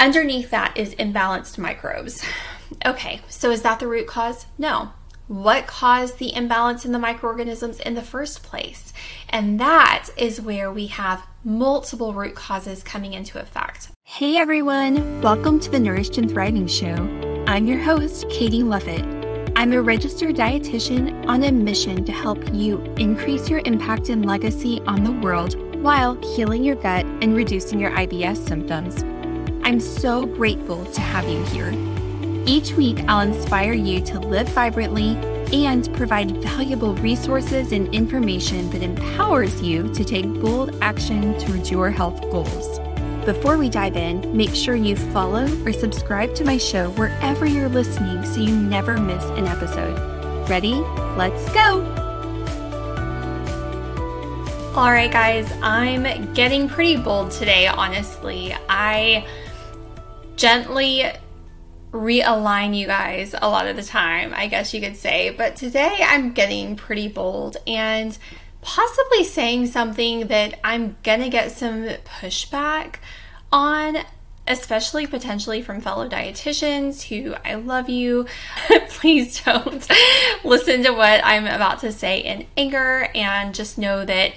Underneath 0.00 0.48
that 0.48 0.78
is 0.78 0.94
imbalanced 0.94 1.58
microbes. 1.58 2.24
Okay, 2.86 3.20
so 3.28 3.50
is 3.50 3.60
that 3.60 3.80
the 3.80 3.86
root 3.86 4.06
cause? 4.06 4.46
No. 4.56 4.92
What 5.28 5.66
caused 5.66 6.18
the 6.18 6.34
imbalance 6.34 6.86
in 6.86 6.92
the 6.92 6.98
microorganisms 6.98 7.80
in 7.80 7.92
the 7.92 8.00
first 8.00 8.42
place? 8.42 8.94
And 9.28 9.60
that 9.60 10.08
is 10.16 10.40
where 10.40 10.72
we 10.72 10.86
have 10.86 11.26
multiple 11.44 12.14
root 12.14 12.34
causes 12.34 12.82
coming 12.82 13.12
into 13.12 13.38
effect. 13.38 13.90
Hey 14.04 14.38
everyone, 14.38 15.20
welcome 15.20 15.60
to 15.60 15.70
the 15.70 15.78
Nourished 15.78 16.16
and 16.16 16.30
Thriving 16.30 16.66
Show. 16.66 16.94
I'm 17.46 17.66
your 17.66 17.78
host, 17.78 18.26
Katie 18.30 18.62
Lovett. 18.62 19.04
I'm 19.54 19.74
a 19.74 19.82
registered 19.82 20.34
dietitian 20.34 21.26
on 21.26 21.42
a 21.42 21.52
mission 21.52 22.06
to 22.06 22.12
help 22.12 22.42
you 22.54 22.80
increase 22.96 23.50
your 23.50 23.60
impact 23.66 24.08
and 24.08 24.24
legacy 24.24 24.80
on 24.86 25.04
the 25.04 25.12
world 25.12 25.56
while 25.82 26.14
healing 26.34 26.64
your 26.64 26.76
gut 26.76 27.04
and 27.20 27.36
reducing 27.36 27.78
your 27.78 27.90
IBS 27.90 28.38
symptoms. 28.48 29.04
I'm 29.62 29.80
so 29.80 30.26
grateful 30.26 30.84
to 30.84 31.00
have 31.00 31.28
you 31.28 31.42
here. 31.44 31.72
Each 32.46 32.72
week, 32.72 33.04
I'll 33.06 33.20
inspire 33.20 33.72
you 33.72 34.00
to 34.02 34.18
live 34.18 34.48
vibrantly 34.48 35.16
and 35.52 35.92
provide 35.94 36.36
valuable 36.42 36.94
resources 36.96 37.72
and 37.72 37.92
information 37.94 38.70
that 38.70 38.82
empowers 38.82 39.60
you 39.62 39.92
to 39.94 40.04
take 40.04 40.24
bold 40.40 40.76
action 40.80 41.38
towards 41.38 41.70
your 41.70 41.90
health 41.90 42.20
goals. 42.30 42.78
Before 43.24 43.58
we 43.58 43.68
dive 43.68 43.96
in, 43.96 44.36
make 44.36 44.54
sure 44.54 44.74
you 44.74 44.96
follow 44.96 45.44
or 45.64 45.72
subscribe 45.72 46.34
to 46.36 46.44
my 46.44 46.56
show 46.56 46.90
wherever 46.92 47.44
you're 47.44 47.68
listening 47.68 48.24
so 48.24 48.40
you 48.40 48.56
never 48.56 48.96
miss 48.96 49.24
an 49.24 49.46
episode. 49.46 50.48
Ready? 50.48 50.74
Let's 51.16 51.52
go! 51.52 51.86
All 54.74 54.92
right, 54.92 55.10
guys, 55.10 55.52
I'm 55.62 56.32
getting 56.32 56.68
pretty 56.68 56.96
bold 56.96 57.32
today, 57.32 57.66
honestly. 57.66 58.54
I 58.68 59.26
gently 60.40 61.04
realign 61.92 62.74
you 62.74 62.86
guys 62.86 63.34
a 63.40 63.48
lot 63.48 63.66
of 63.66 63.76
the 63.76 63.82
time, 63.82 64.32
I 64.34 64.46
guess 64.46 64.72
you 64.72 64.80
could 64.80 64.96
say. 64.96 65.30
But 65.30 65.54
today 65.54 65.98
I'm 66.00 66.32
getting 66.32 66.76
pretty 66.76 67.08
bold 67.08 67.58
and 67.66 68.16
possibly 68.62 69.24
saying 69.24 69.66
something 69.66 70.28
that 70.28 70.58
I'm 70.64 70.96
gonna 71.02 71.28
get 71.28 71.52
some 71.52 71.84
pushback 72.20 72.96
on, 73.52 73.98
especially 74.48 75.06
potentially 75.06 75.60
from 75.60 75.82
fellow 75.82 76.08
dietitians 76.08 77.02
who 77.08 77.34
I 77.44 77.56
love 77.56 77.90
you. 77.90 78.26
Please 78.88 79.42
don't 79.42 79.86
listen 80.44 80.82
to 80.84 80.92
what 80.92 81.20
I'm 81.22 81.46
about 81.46 81.80
to 81.80 81.92
say 81.92 82.20
in 82.20 82.46
anger 82.56 83.10
and 83.14 83.54
just 83.54 83.76
know 83.76 84.06
that 84.06 84.32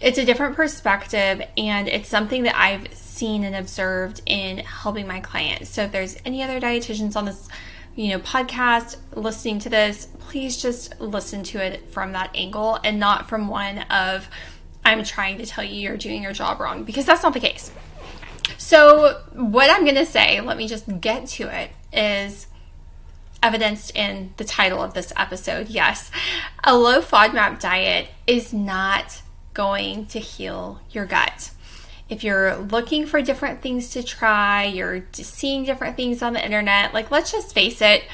it's 0.00 0.18
a 0.18 0.24
different 0.24 0.56
perspective 0.56 1.42
and 1.58 1.88
it's 1.88 2.08
something 2.08 2.44
that 2.44 2.56
I've 2.56 3.01
seen 3.12 3.44
and 3.44 3.54
observed 3.54 4.22
in 4.26 4.58
helping 4.58 5.06
my 5.06 5.20
clients. 5.20 5.70
So 5.70 5.82
if 5.82 5.92
there's 5.92 6.16
any 6.24 6.42
other 6.42 6.60
dietitians 6.60 7.16
on 7.16 7.26
this, 7.26 7.48
you 7.94 8.08
know, 8.08 8.18
podcast 8.18 8.96
listening 9.14 9.58
to 9.60 9.68
this, 9.68 10.08
please 10.20 10.60
just 10.60 10.98
listen 11.00 11.42
to 11.44 11.62
it 11.62 11.88
from 11.90 12.12
that 12.12 12.30
angle 12.34 12.78
and 12.82 12.98
not 12.98 13.28
from 13.28 13.48
one 13.48 13.78
of 13.90 14.28
I'm 14.84 15.04
trying 15.04 15.38
to 15.38 15.46
tell 15.46 15.62
you 15.62 15.74
you're 15.74 15.96
doing 15.96 16.22
your 16.22 16.32
job 16.32 16.58
wrong 16.60 16.84
because 16.84 17.04
that's 17.04 17.22
not 17.22 17.34
the 17.34 17.40
case. 17.40 17.70
So, 18.58 19.22
what 19.32 19.70
I'm 19.70 19.84
going 19.84 19.96
to 19.96 20.06
say, 20.06 20.40
let 20.40 20.56
me 20.56 20.66
just 20.66 21.00
get 21.00 21.26
to 21.28 21.44
it, 21.54 21.70
is 21.92 22.46
evidenced 23.42 23.94
in 23.94 24.32
the 24.36 24.44
title 24.44 24.82
of 24.82 24.94
this 24.94 25.12
episode. 25.16 25.68
Yes, 25.68 26.10
a 26.64 26.76
low 26.76 27.00
FODMAP 27.00 27.60
diet 27.60 28.08
is 28.26 28.52
not 28.52 29.22
going 29.54 30.06
to 30.06 30.18
heal 30.18 30.80
your 30.90 31.06
gut. 31.06 31.50
If 32.12 32.22
you're 32.22 32.56
looking 32.56 33.06
for 33.06 33.22
different 33.22 33.62
things 33.62 33.88
to 33.92 34.02
try, 34.02 34.64
you're 34.64 35.02
seeing 35.12 35.64
different 35.64 35.96
things 35.96 36.20
on 36.20 36.34
the 36.34 36.44
internet, 36.44 36.92
like 36.92 37.10
let's 37.10 37.32
just 37.32 37.54
face 37.54 37.80
it, 37.80 38.04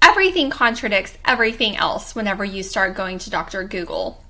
everything 0.00 0.48
contradicts 0.48 1.18
everything 1.26 1.76
else 1.76 2.14
whenever 2.14 2.42
you 2.42 2.62
start 2.62 2.96
going 2.96 3.18
to 3.18 3.28
Dr. 3.28 3.64
Google 3.64 4.24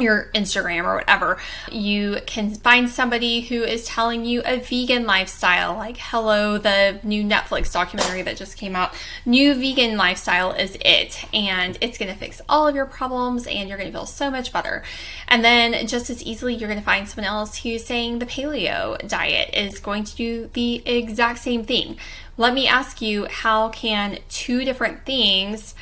your 0.00 0.30
Instagram 0.34 0.84
or 0.84 0.96
whatever, 0.96 1.38
you 1.70 2.18
can 2.26 2.54
find 2.54 2.88
somebody 2.88 3.42
who 3.42 3.62
is 3.62 3.84
telling 3.84 4.24
you 4.24 4.42
a 4.44 4.58
vegan 4.58 5.06
lifestyle, 5.06 5.74
like 5.74 5.96
Hello, 5.96 6.58
the 6.58 7.00
new 7.02 7.22
Netflix 7.24 7.72
documentary 7.72 8.22
that 8.22 8.36
just 8.36 8.56
came 8.56 8.74
out. 8.74 8.94
New 9.24 9.54
vegan 9.54 9.96
lifestyle 9.96 10.52
is 10.52 10.76
it, 10.80 11.24
and 11.34 11.78
it's 11.80 11.98
to 12.12 12.16
fix 12.16 12.40
all 12.48 12.66
of 12.66 12.74
your 12.74 12.86
problems, 12.86 13.46
and 13.46 13.68
you're 13.68 13.78
to 13.90 13.92
feel 13.92 14.06
so 14.06 14.30
much 14.30 14.52
better. 14.52 14.82
And 15.28 15.44
then 15.44 15.86
just 15.86 16.10
as 16.10 16.22
easily, 16.22 16.54
you're 16.54 16.68
to 16.78 16.84
find 16.84 17.08
someone 17.08 17.28
else 17.28 17.58
who's 17.58 17.84
saying 17.84 18.18
the 18.18 18.26
paleo 18.26 18.96
diet 19.08 19.54
is 19.54 19.78
going 19.78 20.04
to 20.04 20.16
do 20.16 20.50
the 20.52 20.86
exact 20.86 21.38
same 21.40 21.64
thing. 21.64 21.96
Let 22.36 22.54
me 22.54 22.66
ask 22.66 23.02
you, 23.02 23.26
how 23.26 23.68
can 23.68 24.18
two 24.30 24.64
different 24.64 25.04
things 25.04 25.74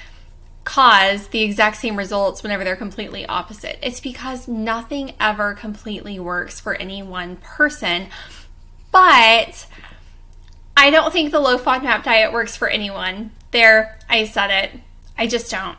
cause 0.68 1.28
the 1.28 1.42
exact 1.42 1.78
same 1.78 1.96
results 1.96 2.42
whenever 2.42 2.62
they're 2.62 2.76
completely 2.76 3.24
opposite. 3.24 3.78
It's 3.80 4.00
because 4.00 4.46
nothing 4.46 5.14
ever 5.18 5.54
completely 5.54 6.20
works 6.20 6.60
for 6.60 6.74
any 6.74 7.02
one 7.02 7.36
person. 7.36 8.08
But 8.92 9.64
I 10.76 10.90
don't 10.90 11.10
think 11.10 11.32
the 11.32 11.40
low 11.40 11.56
FODMAP 11.56 12.04
diet 12.04 12.34
works 12.34 12.54
for 12.54 12.68
anyone. 12.68 13.30
There, 13.50 13.98
I 14.10 14.26
said 14.26 14.50
it. 14.50 14.80
I 15.16 15.26
just 15.26 15.50
don't. 15.50 15.78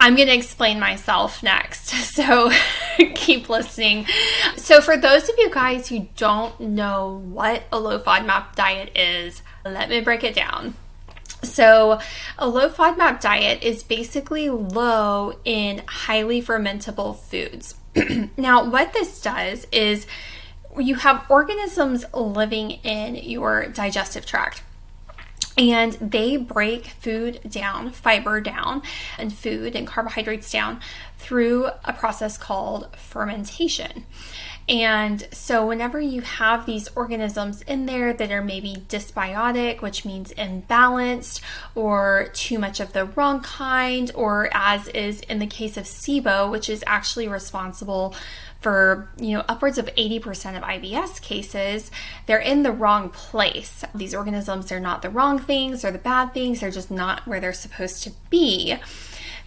I'm 0.00 0.16
going 0.16 0.26
to 0.26 0.34
explain 0.34 0.80
myself 0.80 1.42
next. 1.42 1.94
So 2.18 2.50
keep 3.14 3.48
listening. 3.48 4.06
So, 4.56 4.80
for 4.80 4.96
those 4.96 5.28
of 5.28 5.36
you 5.38 5.50
guys 5.50 5.88
who 5.88 6.08
don't 6.16 6.58
know 6.58 7.22
what 7.24 7.62
a 7.70 7.78
low 7.78 8.00
FODMAP 8.00 8.56
diet 8.56 8.96
is, 8.96 9.42
let 9.64 9.88
me 9.88 10.00
break 10.00 10.24
it 10.24 10.34
down. 10.34 10.74
So, 11.42 12.00
a 12.36 12.48
low 12.48 12.68
FODMAP 12.68 13.20
diet 13.20 13.62
is 13.62 13.82
basically 13.82 14.50
low 14.50 15.38
in 15.44 15.82
highly 15.86 16.42
fermentable 16.42 17.16
foods. 17.16 17.76
now, 18.36 18.68
what 18.68 18.92
this 18.92 19.20
does 19.20 19.66
is 19.70 20.06
you 20.76 20.96
have 20.96 21.24
organisms 21.28 22.04
living 22.12 22.72
in 22.72 23.14
your 23.16 23.68
digestive 23.68 24.26
tract 24.26 24.62
and 25.58 25.94
they 25.94 26.36
break 26.36 26.86
food 26.86 27.40
down, 27.48 27.90
fiber 27.90 28.40
down, 28.40 28.80
and 29.18 29.32
food 29.32 29.74
and 29.74 29.86
carbohydrates 29.86 30.52
down 30.52 30.80
through 31.18 31.66
a 31.84 31.92
process 31.92 32.38
called 32.38 32.96
fermentation. 32.96 34.06
And 34.68 35.26
so, 35.32 35.66
whenever 35.66 35.98
you 35.98 36.20
have 36.20 36.66
these 36.66 36.88
organisms 36.94 37.62
in 37.62 37.86
there 37.86 38.12
that 38.12 38.30
are 38.30 38.44
maybe 38.44 38.84
dysbiotic, 38.88 39.80
which 39.80 40.04
means 40.04 40.30
imbalanced, 40.34 41.40
or 41.74 42.28
too 42.34 42.58
much 42.58 42.78
of 42.78 42.92
the 42.92 43.06
wrong 43.06 43.40
kind, 43.40 44.10
or 44.14 44.50
as 44.52 44.86
is 44.88 45.20
in 45.22 45.38
the 45.38 45.46
case 45.46 45.78
of 45.78 45.84
SIBO, 45.84 46.50
which 46.50 46.68
is 46.68 46.84
actually 46.86 47.28
responsible 47.28 48.14
for 48.60 49.08
you 49.18 49.34
know 49.34 49.44
upwards 49.48 49.78
of 49.78 49.86
80% 49.86 50.56
of 50.56 50.62
IBS 50.62 51.22
cases, 51.22 51.90
they're 52.26 52.38
in 52.38 52.62
the 52.62 52.72
wrong 52.72 53.08
place. 53.08 53.84
These 53.94 54.14
organisms 54.14 54.70
are 54.70 54.80
not 54.80 55.00
the 55.00 55.08
wrong 55.08 55.38
things 55.38 55.82
or 55.82 55.90
the 55.90 55.98
bad 55.98 56.34
things, 56.34 56.60
they're 56.60 56.70
just 56.70 56.90
not 56.90 57.26
where 57.26 57.40
they're 57.40 57.54
supposed 57.54 58.02
to 58.02 58.12
be. 58.28 58.76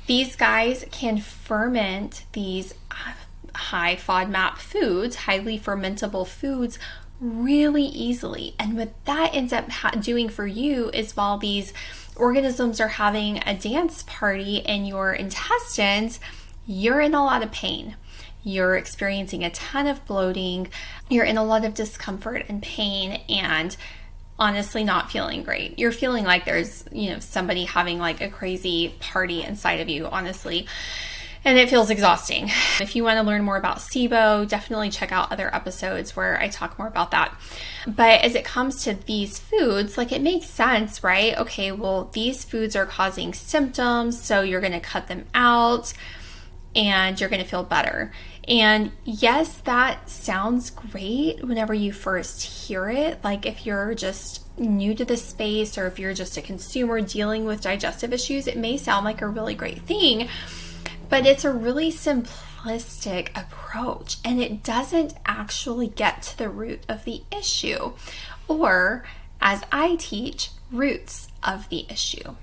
These 0.07 0.35
guys 0.35 0.85
can 0.91 1.19
ferment 1.19 2.25
these 2.33 2.73
uh, 2.89 3.13
high 3.55 3.95
FODMAP 3.95 4.57
foods, 4.57 5.15
highly 5.15 5.59
fermentable 5.59 6.27
foods, 6.27 6.79
really 7.19 7.83
easily. 7.83 8.55
And 8.59 8.75
what 8.75 8.93
that 9.05 9.33
ends 9.33 9.53
up 9.53 9.69
ha- 9.69 9.91
doing 9.91 10.27
for 10.27 10.47
you 10.47 10.89
is 10.89 11.15
while 11.15 11.37
these 11.37 11.71
organisms 12.15 12.81
are 12.81 12.89
having 12.89 13.41
a 13.45 13.55
dance 13.55 14.03
party 14.07 14.57
in 14.57 14.85
your 14.85 15.13
intestines, 15.13 16.19
you're 16.65 16.99
in 16.99 17.13
a 17.13 17.23
lot 17.23 17.43
of 17.43 17.51
pain. 17.51 17.95
You're 18.43 18.75
experiencing 18.75 19.43
a 19.43 19.51
ton 19.51 19.85
of 19.85 20.03
bloating, 20.07 20.69
you're 21.09 21.25
in 21.25 21.37
a 21.37 21.43
lot 21.43 21.63
of 21.63 21.75
discomfort 21.75 22.45
and 22.49 22.61
pain, 22.63 23.21
and 23.29 23.77
honestly 24.41 24.83
not 24.83 25.11
feeling 25.11 25.43
great. 25.43 25.79
You're 25.79 25.91
feeling 25.93 26.25
like 26.25 26.43
there's, 26.43 26.83
you 26.91 27.11
know, 27.11 27.19
somebody 27.19 27.63
having 27.63 27.99
like 27.99 28.19
a 28.19 28.29
crazy 28.29 28.95
party 28.99 29.43
inside 29.43 29.79
of 29.79 29.87
you, 29.87 30.07
honestly 30.07 30.67
and 31.43 31.57
it 31.57 31.69
feels 31.69 31.89
exhausting. 31.89 32.49
If 32.79 32.95
you 32.95 33.03
want 33.03 33.17
to 33.17 33.23
learn 33.23 33.43
more 33.43 33.57
about 33.57 33.77
SIBO, 33.77 34.47
definitely 34.47 34.89
check 34.89 35.11
out 35.11 35.31
other 35.31 35.53
episodes 35.53 36.15
where 36.15 36.39
I 36.39 36.49
talk 36.49 36.77
more 36.77 36.87
about 36.87 37.11
that. 37.11 37.35
But 37.87 38.21
as 38.21 38.35
it 38.35 38.45
comes 38.45 38.83
to 38.83 38.93
these 38.93 39.39
foods, 39.39 39.97
like 39.97 40.11
it 40.11 40.21
makes 40.21 40.47
sense, 40.47 41.03
right? 41.03 41.37
Okay, 41.37 41.71
well, 41.71 42.09
these 42.13 42.45
foods 42.45 42.75
are 42.75 42.85
causing 42.85 43.33
symptoms, 43.33 44.21
so 44.21 44.41
you're 44.41 44.61
going 44.61 44.71
to 44.73 44.79
cut 44.79 45.07
them 45.07 45.25
out 45.33 45.93
and 46.75 47.19
you're 47.19 47.29
going 47.29 47.41
to 47.41 47.47
feel 47.47 47.63
better. 47.63 48.11
And 48.47 48.91
yes, 49.03 49.57
that 49.61 50.09
sounds 50.09 50.69
great 50.69 51.43
whenever 51.43 51.73
you 51.73 51.91
first 51.91 52.43
hear 52.43 52.89
it. 52.89 53.23
Like 53.23 53.45
if 53.45 53.65
you're 53.65 53.93
just 53.93 54.45
new 54.59 54.93
to 54.95 55.05
the 55.05 55.17
space 55.17 55.77
or 55.77 55.87
if 55.87 55.99
you're 55.99 56.13
just 56.13 56.37
a 56.37 56.41
consumer 56.41 57.01
dealing 57.01 57.45
with 57.45 57.61
digestive 57.61 58.13
issues, 58.13 58.47
it 58.47 58.57
may 58.57 58.77
sound 58.77 59.05
like 59.05 59.21
a 59.21 59.27
really 59.27 59.53
great 59.53 59.81
thing 59.81 60.27
but 61.11 61.27
it's 61.27 61.43
a 61.43 61.51
really 61.51 61.91
simplistic 61.91 63.37
approach 63.37 64.17
and 64.23 64.41
it 64.41 64.63
doesn't 64.63 65.13
actually 65.25 65.87
get 65.87 66.21
to 66.23 66.37
the 66.37 66.49
root 66.49 66.79
of 66.87 67.03
the 67.03 67.21
issue 67.37 67.91
or 68.47 69.03
as 69.41 69.61
I 69.73 69.97
teach 69.97 70.51
roots 70.71 71.27
of 71.43 71.67
the 71.67 71.85
issue. 71.89 72.35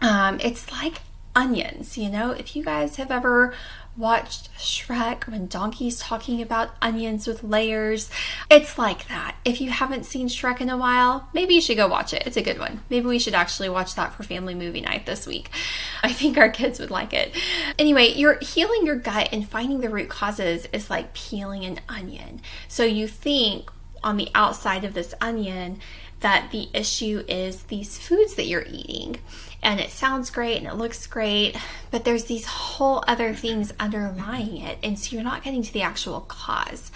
Um, 0.00 0.40
it's 0.42 0.72
like 0.72 1.02
onions, 1.34 1.98
you 1.98 2.08
know, 2.08 2.30
if 2.30 2.54
you 2.54 2.64
guys 2.64 2.96
have 2.96 3.10
ever 3.10 3.54
watched 3.96 4.52
Shrek 4.58 5.28
when 5.28 5.46
Donkey's 5.46 6.00
talking 6.00 6.42
about 6.42 6.74
onions 6.82 7.26
with 7.26 7.44
layers. 7.44 8.10
It's 8.50 8.76
like 8.76 9.08
that. 9.08 9.36
If 9.44 9.60
you 9.60 9.70
haven't 9.70 10.04
seen 10.04 10.28
Shrek 10.28 10.60
in 10.60 10.68
a 10.68 10.76
while, 10.76 11.28
maybe 11.32 11.54
you 11.54 11.60
should 11.60 11.76
go 11.76 11.86
watch 11.86 12.12
it. 12.12 12.24
It's 12.26 12.36
a 12.36 12.42
good 12.42 12.58
one. 12.58 12.80
Maybe 12.90 13.06
we 13.06 13.18
should 13.18 13.34
actually 13.34 13.68
watch 13.68 13.94
that 13.94 14.12
for 14.12 14.22
family 14.22 14.54
movie 14.54 14.80
night 14.80 15.06
this 15.06 15.26
week. 15.26 15.50
I 16.02 16.12
think 16.12 16.36
our 16.36 16.48
kids 16.48 16.80
would 16.80 16.90
like 16.90 17.12
it. 17.12 17.36
Anyway, 17.78 18.12
you're 18.14 18.38
healing 18.40 18.84
your 18.84 18.96
gut 18.96 19.28
and 19.32 19.48
finding 19.48 19.80
the 19.80 19.90
root 19.90 20.08
causes 20.08 20.66
is 20.72 20.90
like 20.90 21.14
peeling 21.14 21.64
an 21.64 21.80
onion. 21.88 22.40
So 22.68 22.84
you 22.84 23.06
think 23.06 23.70
on 24.02 24.16
the 24.16 24.28
outside 24.34 24.84
of 24.84 24.94
this 24.94 25.14
onion 25.20 25.78
that 26.20 26.50
the 26.52 26.68
issue 26.72 27.22
is 27.28 27.64
these 27.64 27.98
foods 27.98 28.34
that 28.34 28.46
you're 28.46 28.64
eating 28.66 29.18
and 29.64 29.80
it 29.80 29.90
sounds 29.90 30.30
great 30.30 30.58
and 30.58 30.66
it 30.66 30.74
looks 30.74 31.06
great, 31.06 31.56
but 31.90 32.04
there's 32.04 32.24
these 32.24 32.46
whole 32.46 33.02
other 33.08 33.34
things 33.34 33.72
underlying 33.80 34.58
it. 34.58 34.78
And 34.82 34.98
so 34.98 35.16
you're 35.16 35.24
not 35.24 35.42
getting 35.42 35.62
to 35.62 35.72
the 35.72 35.82
actual 35.82 36.20
cause. 36.20 36.92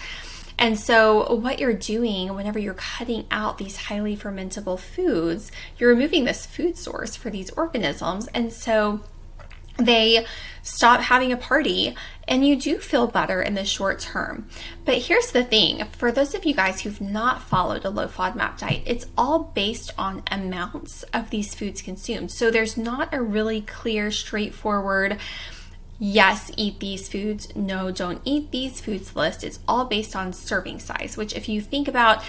And 0.57 0.77
so, 0.77 1.35
what 1.35 1.59
you're 1.59 1.73
doing 1.73 2.35
whenever 2.35 2.59
you're 2.59 2.73
cutting 2.73 3.25
out 3.31 3.57
these 3.57 3.77
highly 3.77 4.17
fermentable 4.17 4.77
foods, 4.77 5.53
you're 5.77 5.89
removing 5.89 6.25
this 6.25 6.45
food 6.45 6.77
source 6.77 7.15
for 7.15 7.29
these 7.29 7.49
organisms. 7.51 8.27
And 8.33 8.51
so, 8.51 8.99
they 9.79 10.25
stop 10.61 11.01
having 11.01 11.31
a 11.31 11.37
party 11.37 11.95
and 12.27 12.45
you 12.45 12.55
do 12.55 12.77
feel 12.77 13.07
better 13.07 13.41
in 13.41 13.55
the 13.55 13.65
short 13.65 13.99
term. 13.99 14.47
But 14.85 14.99
here's 14.99 15.31
the 15.31 15.43
thing 15.43 15.85
for 15.97 16.11
those 16.11 16.35
of 16.35 16.45
you 16.45 16.53
guys 16.53 16.81
who've 16.81 17.01
not 17.01 17.41
followed 17.41 17.85
a 17.85 17.89
low 17.89 18.07
FODMAP 18.07 18.59
diet, 18.59 18.83
it's 18.85 19.07
all 19.17 19.51
based 19.55 19.91
on 19.97 20.23
amounts 20.31 21.03
of 21.13 21.29
these 21.31 21.55
foods 21.55 21.81
consumed. 21.81 22.31
So 22.31 22.51
there's 22.51 22.77
not 22.77 23.13
a 23.13 23.21
really 23.21 23.61
clear, 23.61 24.11
straightforward, 24.11 25.17
yes, 25.97 26.51
eat 26.55 26.79
these 26.79 27.09
foods, 27.09 27.53
no, 27.55 27.91
don't 27.91 28.21
eat 28.23 28.51
these 28.51 28.79
foods 28.79 29.15
list. 29.15 29.43
It's 29.43 29.59
all 29.67 29.85
based 29.85 30.15
on 30.15 30.33
serving 30.33 30.79
size, 30.79 31.17
which 31.17 31.35
if 31.35 31.49
you 31.49 31.61
think 31.61 31.87
about 31.87 32.23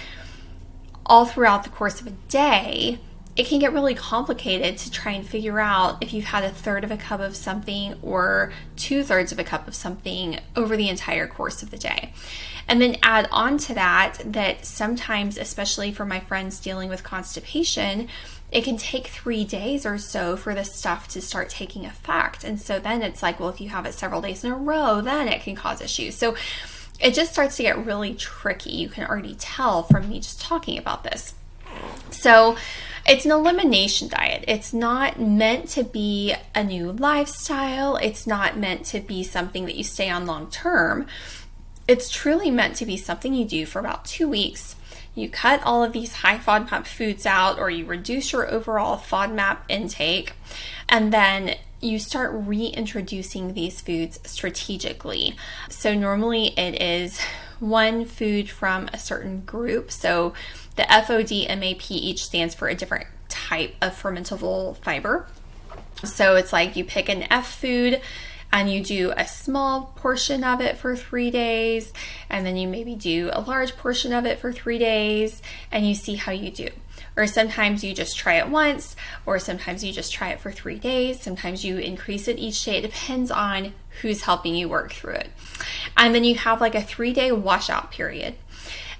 all 1.05 1.25
throughout 1.25 1.63
the 1.63 1.69
course 1.69 2.01
of 2.01 2.07
a 2.07 2.11
day, 2.27 2.99
it 3.35 3.47
can 3.47 3.59
get 3.59 3.71
really 3.71 3.95
complicated 3.95 4.77
to 4.77 4.91
try 4.91 5.13
and 5.13 5.25
figure 5.25 5.59
out 5.59 5.97
if 6.01 6.11
you've 6.11 6.25
had 6.25 6.43
a 6.43 6.49
third 6.49 6.83
of 6.83 6.91
a 6.91 6.97
cup 6.97 7.21
of 7.21 7.35
something 7.35 7.95
or 8.01 8.51
two 8.75 9.03
thirds 9.03 9.31
of 9.31 9.39
a 9.39 9.43
cup 9.43 9.67
of 9.67 9.75
something 9.75 10.39
over 10.55 10.75
the 10.75 10.89
entire 10.89 11.27
course 11.27 11.63
of 11.63 11.71
the 11.71 11.77
day. 11.77 12.13
And 12.67 12.81
then 12.81 12.97
add 13.01 13.27
on 13.31 13.57
to 13.59 13.73
that, 13.73 14.19
that 14.25 14.65
sometimes, 14.65 15.37
especially 15.37 15.91
for 15.91 16.05
my 16.05 16.19
friends 16.19 16.59
dealing 16.59 16.89
with 16.89 17.03
constipation, 17.03 18.07
it 18.51 18.63
can 18.63 18.77
take 18.77 19.07
three 19.07 19.45
days 19.45 19.85
or 19.85 19.97
so 19.97 20.35
for 20.35 20.53
the 20.53 20.65
stuff 20.65 21.07
to 21.09 21.21
start 21.21 21.49
taking 21.49 21.85
effect. 21.85 22.43
And 22.43 22.59
so 22.59 22.79
then 22.79 23.01
it's 23.01 23.23
like, 23.23 23.39
well, 23.39 23.49
if 23.49 23.61
you 23.61 23.69
have 23.69 23.85
it 23.85 23.93
several 23.93 24.21
days 24.21 24.43
in 24.43 24.51
a 24.51 24.57
row, 24.57 25.01
then 25.01 25.27
it 25.29 25.41
can 25.41 25.55
cause 25.55 25.81
issues. 25.81 26.15
So 26.15 26.35
it 26.99 27.13
just 27.13 27.31
starts 27.31 27.57
to 27.57 27.63
get 27.63 27.85
really 27.85 28.13
tricky. 28.13 28.71
You 28.71 28.89
can 28.89 29.07
already 29.07 29.35
tell 29.39 29.83
from 29.83 30.09
me 30.09 30.19
just 30.19 30.41
talking 30.41 30.77
about 30.77 31.03
this. 31.03 31.33
So, 32.11 32.57
it's 33.05 33.25
an 33.25 33.31
elimination 33.31 34.07
diet. 34.07 34.45
It's 34.47 34.73
not 34.73 35.19
meant 35.19 35.69
to 35.69 35.83
be 35.83 36.35
a 36.53 36.63
new 36.63 36.91
lifestyle. 36.91 37.95
It's 37.97 38.27
not 38.27 38.57
meant 38.57 38.85
to 38.87 38.99
be 38.99 39.23
something 39.23 39.65
that 39.65 39.75
you 39.75 39.83
stay 39.83 40.09
on 40.09 40.25
long 40.25 40.49
term. 40.49 41.07
It's 41.87 42.09
truly 42.09 42.51
meant 42.51 42.75
to 42.77 42.85
be 42.85 42.97
something 42.97 43.33
you 43.33 43.45
do 43.45 43.65
for 43.65 43.79
about 43.79 44.05
two 44.05 44.29
weeks. 44.29 44.75
You 45.13 45.29
cut 45.29 45.61
all 45.63 45.83
of 45.83 45.91
these 45.91 46.13
high 46.15 46.37
FODMAP 46.37 46.85
foods 46.85 47.25
out, 47.25 47.59
or 47.59 47.69
you 47.69 47.85
reduce 47.85 48.31
your 48.31 48.49
overall 48.49 48.97
FODMAP 48.97 49.57
intake, 49.67 50.33
and 50.87 51.11
then 51.11 51.55
you 51.81 51.99
start 51.99 52.31
reintroducing 52.33 53.53
these 53.53 53.81
foods 53.81 54.19
strategically. 54.23 55.35
So, 55.69 55.93
normally 55.95 56.57
it 56.57 56.81
is 56.81 57.19
one 57.59 58.05
food 58.05 58.49
from 58.49 58.87
a 58.93 58.97
certain 58.97 59.41
group. 59.41 59.91
So, 59.91 60.33
the 60.81 60.87
FOD 60.87 61.47
MAP 61.59 61.91
each 61.91 62.25
stands 62.25 62.55
for 62.55 62.67
a 62.67 62.73
different 62.73 63.05
type 63.29 63.75
of 63.83 63.93
fermentable 63.93 64.75
fiber. 64.77 65.27
So 66.03 66.35
it's 66.35 66.51
like 66.51 66.75
you 66.75 66.83
pick 66.83 67.07
an 67.07 67.27
F 67.31 67.53
food 67.53 68.01
and 68.51 68.71
you 68.71 68.83
do 68.83 69.13
a 69.15 69.27
small 69.27 69.93
portion 69.95 70.43
of 70.43 70.59
it 70.59 70.77
for 70.77 70.95
three 70.95 71.29
days, 71.29 71.93
and 72.29 72.45
then 72.45 72.57
you 72.57 72.67
maybe 72.67 72.95
do 72.95 73.29
a 73.31 73.41
large 73.41 73.77
portion 73.77 74.11
of 74.11 74.25
it 74.25 74.39
for 74.39 74.51
three 74.51 74.77
days, 74.77 75.41
and 75.71 75.87
you 75.87 75.93
see 75.93 76.15
how 76.15 76.31
you 76.31 76.49
do. 76.49 76.67
Or 77.15 77.27
sometimes 77.27 77.83
you 77.83 77.93
just 77.93 78.17
try 78.17 78.33
it 78.33 78.49
once, 78.49 78.95
or 79.25 79.37
sometimes 79.39 79.83
you 79.83 79.93
just 79.93 80.11
try 80.11 80.29
it 80.29 80.41
for 80.41 80.51
three 80.51 80.79
days. 80.79 81.21
Sometimes 81.21 81.63
you 81.63 81.77
increase 81.77 82.27
it 82.27 82.39
each 82.39 82.65
day. 82.65 82.77
It 82.77 82.81
depends 82.81 83.31
on 83.31 83.73
who's 84.01 84.23
helping 84.23 84.55
you 84.55 84.67
work 84.67 84.91
through 84.93 85.13
it. 85.13 85.29
And 85.95 86.13
then 86.13 86.23
you 86.23 86.35
have 86.35 86.59
like 86.59 86.75
a 86.75 86.81
three 86.81 87.13
day 87.13 87.31
washout 87.31 87.91
period 87.91 88.35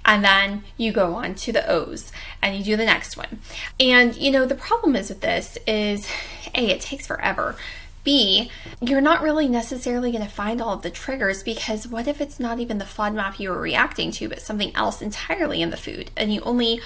and 0.06 0.24
then 0.24 0.64
you 0.78 0.92
go 0.92 1.16
on 1.16 1.36
to 1.36 1.52
the 1.52 1.70
O's 1.70 2.12
and 2.42 2.56
you 2.56 2.64
do 2.64 2.78
the 2.78 2.86
next 2.86 3.18
one. 3.18 3.40
And 3.80 4.16
you 4.16 4.32
know, 4.32 4.46
the 4.46 4.56
problem 4.56 4.96
is 4.96 5.10
with 5.10 5.22
this 5.22 5.58
is 5.68 6.08
A, 6.56 6.68
it 6.68 6.82
takes 6.82 7.08
forever. 7.08 7.56
B, 8.04 8.50
you're 8.80 9.02
not 9.02 9.22
really 9.22 9.48
necessarily 9.48 10.12
going 10.12 10.24
to 10.24 10.30
find 10.30 10.60
all 10.60 10.74
of 10.74 10.82
the 10.82 10.90
triggers 10.90 11.44
because 11.44 11.88
what 11.88 12.08
if 12.08 12.20
it's 12.20 12.40
not 12.40 12.60
even 12.60 12.80
the 12.80 12.86
FODMAP 12.86 13.40
you 13.40 13.50
were 13.50 13.62
reacting 13.62 14.12
to, 14.14 14.28
but 14.28 14.42
something 14.42 14.76
else 14.76 15.04
entirely 15.04 15.62
in 15.62 15.70
the 15.70 15.78
food, 15.78 16.10
and 16.18 16.34
you 16.34 16.42
only 16.42 16.82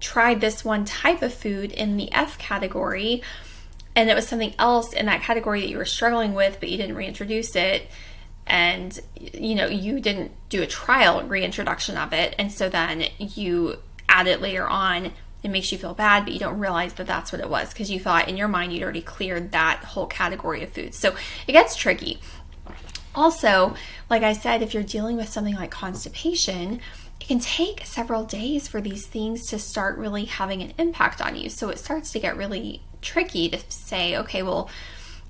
tried 0.00 0.40
this 0.40 0.64
one 0.64 0.84
type 0.84 1.22
of 1.22 1.32
food 1.32 1.72
in 1.72 1.96
the 1.96 2.12
F 2.12 2.36
category, 2.36 3.22
and 3.96 4.10
it 4.10 4.14
was 4.14 4.28
something 4.28 4.54
else 4.58 4.92
in 4.92 5.06
that 5.06 5.22
category 5.22 5.62
that 5.62 5.70
you 5.70 5.78
were 5.78 5.86
struggling 5.86 6.34
with, 6.34 6.58
but 6.60 6.68
you 6.68 6.76
didn't 6.76 6.96
reintroduce 6.96 7.56
it 7.56 7.88
and 8.50 8.98
you 9.14 9.54
know 9.54 9.66
you 9.66 10.00
didn't 10.00 10.32
do 10.48 10.60
a 10.60 10.66
trial 10.66 11.22
reintroduction 11.22 11.96
of 11.96 12.12
it. 12.12 12.34
And 12.36 12.52
so 12.52 12.68
then 12.68 13.04
you 13.18 13.78
add 14.08 14.26
it 14.26 14.42
later 14.42 14.66
on. 14.66 15.12
It 15.42 15.48
makes 15.48 15.72
you 15.72 15.78
feel 15.78 15.94
bad 15.94 16.24
but 16.24 16.34
you 16.34 16.40
don't 16.40 16.58
realize 16.58 16.94
that 16.94 17.06
that's 17.06 17.32
what 17.32 17.40
it 17.40 17.48
was 17.48 17.72
because 17.72 17.90
you 17.90 17.98
thought 17.98 18.28
in 18.28 18.36
your 18.36 18.48
mind 18.48 18.72
you'd 18.74 18.82
already 18.82 19.00
cleared 19.00 19.52
that 19.52 19.84
whole 19.84 20.06
category 20.06 20.62
of 20.62 20.70
foods. 20.70 20.98
So 20.98 21.14
it 21.46 21.52
gets 21.52 21.76
tricky. 21.76 22.18
Also 23.14 23.74
like 24.10 24.22
i 24.22 24.32
said 24.32 24.62
if 24.62 24.74
you're 24.74 24.82
dealing 24.82 25.16
with 25.16 25.28
something 25.28 25.54
like 25.54 25.70
constipation 25.70 26.80
it 27.20 27.26
can 27.26 27.38
take 27.38 27.84
several 27.84 28.24
days 28.24 28.68
for 28.68 28.80
these 28.80 29.06
things 29.06 29.46
to 29.46 29.58
start 29.58 29.96
really 29.96 30.24
having 30.24 30.62
an 30.62 30.72
impact 30.76 31.20
on 31.20 31.36
you. 31.36 31.48
So 31.48 31.68
it 31.70 31.78
starts 31.78 32.12
to 32.12 32.20
get 32.20 32.36
really 32.36 32.82
tricky 33.00 33.48
to 33.48 33.58
say 33.70 34.16
okay 34.16 34.42
well 34.42 34.68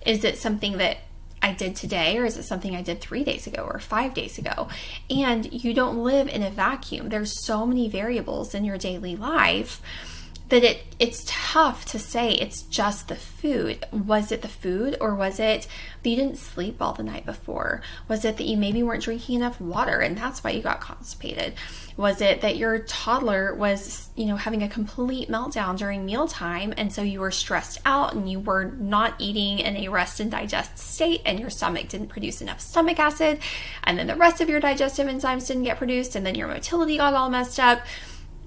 is 0.04 0.24
it 0.24 0.38
something 0.38 0.78
that 0.78 0.96
I 1.42 1.52
did 1.52 1.74
today, 1.76 2.18
or 2.18 2.24
is 2.24 2.36
it 2.36 2.44
something 2.44 2.76
I 2.76 2.82
did 2.82 3.00
three 3.00 3.24
days 3.24 3.46
ago 3.46 3.62
or 3.62 3.78
five 3.78 4.14
days 4.14 4.38
ago? 4.38 4.68
And 5.08 5.50
you 5.64 5.72
don't 5.72 6.02
live 6.02 6.28
in 6.28 6.42
a 6.42 6.50
vacuum. 6.50 7.08
There's 7.08 7.44
so 7.44 7.66
many 7.66 7.88
variables 7.88 8.54
in 8.54 8.64
your 8.64 8.78
daily 8.78 9.16
life 9.16 9.80
that 10.50 10.64
it 10.64 10.82
it's 11.00 11.24
tough 11.26 11.86
to 11.86 11.98
say 11.98 12.32
it's 12.32 12.60
just 12.60 13.08
the 13.08 13.16
food. 13.16 13.86
Was 13.90 14.30
it 14.30 14.42
the 14.42 14.48
food 14.48 14.98
or 15.00 15.14
was 15.14 15.40
it 15.40 15.66
that 16.02 16.10
you 16.10 16.14
didn't 16.14 16.36
sleep 16.36 16.76
all 16.82 16.92
the 16.92 17.02
night 17.02 17.24
before? 17.24 17.80
Was 18.06 18.22
it 18.26 18.36
that 18.36 18.44
you 18.44 18.58
maybe 18.58 18.82
weren't 18.82 19.02
drinking 19.02 19.36
enough 19.36 19.58
water 19.62 20.00
and 20.00 20.14
that's 20.14 20.44
why 20.44 20.50
you 20.50 20.60
got 20.60 20.82
constipated? 20.82 21.54
Was 21.96 22.20
it 22.20 22.42
that 22.42 22.58
your 22.58 22.80
toddler 22.80 23.54
was, 23.54 24.10
you 24.14 24.26
know, 24.26 24.36
having 24.36 24.62
a 24.62 24.68
complete 24.68 25.30
meltdown 25.30 25.78
during 25.78 26.04
mealtime 26.04 26.74
and 26.76 26.92
so 26.92 27.00
you 27.00 27.20
were 27.20 27.30
stressed 27.30 27.78
out 27.86 28.12
and 28.12 28.30
you 28.30 28.38
were 28.38 28.64
not 28.64 29.14
eating 29.18 29.60
in 29.60 29.76
a 29.78 29.88
rest 29.88 30.20
and 30.20 30.30
digest 30.30 30.76
state 30.76 31.22
and 31.24 31.40
your 31.40 31.50
stomach 31.50 31.88
didn't 31.88 32.08
produce 32.08 32.42
enough 32.42 32.60
stomach 32.60 32.98
acid 32.98 33.38
and 33.84 33.98
then 33.98 34.06
the 34.06 34.16
rest 34.16 34.42
of 34.42 34.50
your 34.50 34.60
digestive 34.60 35.06
enzymes 35.06 35.46
didn't 35.46 35.64
get 35.64 35.78
produced 35.78 36.14
and 36.14 36.26
then 36.26 36.34
your 36.34 36.48
motility 36.48 36.98
got 36.98 37.14
all 37.14 37.30
messed 37.30 37.58
up? 37.58 37.80